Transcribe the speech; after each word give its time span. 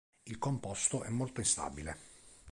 Il 0.25 0.39
composto 0.39 1.03
è 1.03 1.09
molto 1.09 1.41
instabile. 1.41 1.95